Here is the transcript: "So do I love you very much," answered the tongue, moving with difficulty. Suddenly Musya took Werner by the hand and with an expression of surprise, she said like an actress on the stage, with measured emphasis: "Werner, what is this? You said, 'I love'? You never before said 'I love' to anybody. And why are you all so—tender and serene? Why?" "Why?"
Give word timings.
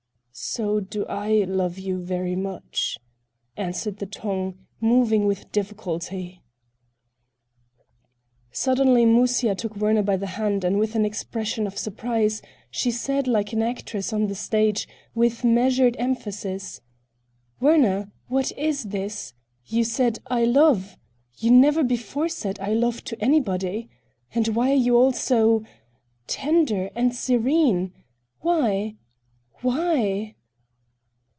"So 0.33 0.79
do 0.79 1.05
I 1.07 1.43
love 1.43 1.77
you 1.77 1.99
very 1.99 2.37
much," 2.37 2.97
answered 3.57 3.97
the 3.97 4.05
tongue, 4.05 4.57
moving 4.79 5.27
with 5.27 5.51
difficulty. 5.51 6.41
Suddenly 8.49 9.05
Musya 9.05 9.53
took 9.55 9.75
Werner 9.75 10.01
by 10.01 10.15
the 10.15 10.27
hand 10.27 10.63
and 10.63 10.79
with 10.79 10.95
an 10.95 11.03
expression 11.05 11.67
of 11.67 11.77
surprise, 11.77 12.41
she 12.71 12.89
said 12.91 13.27
like 13.27 13.51
an 13.51 13.61
actress 13.61 14.13
on 14.13 14.27
the 14.27 14.33
stage, 14.33 14.87
with 15.13 15.43
measured 15.43 15.97
emphasis: 15.99 16.79
"Werner, 17.59 18.09
what 18.27 18.51
is 18.57 18.85
this? 18.85 19.33
You 19.65 19.83
said, 19.83 20.19
'I 20.27 20.45
love'? 20.45 20.97
You 21.37 21.51
never 21.51 21.83
before 21.83 22.29
said 22.29 22.57
'I 22.59 22.73
love' 22.75 23.03
to 23.03 23.21
anybody. 23.21 23.89
And 24.33 24.47
why 24.47 24.71
are 24.71 24.75
you 24.75 24.97
all 24.97 25.11
so—tender 25.11 26.89
and 26.95 27.13
serene? 27.13 27.91
Why?" 28.39 28.95
"Why?" 29.63 30.33